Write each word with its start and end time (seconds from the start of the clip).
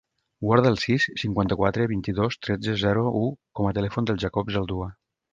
Guarda 0.43 0.69
el 0.75 0.77
sis, 0.83 1.03
cinquanta-quatre, 1.23 1.85
vint-i-dos, 1.91 2.37
tretze, 2.47 2.73
zero, 2.83 3.03
u 3.19 3.21
com 3.59 3.69
a 3.69 3.75
telèfon 3.79 4.09
del 4.11 4.19
Jacob 4.25 4.49
Zaldua. 4.57 4.89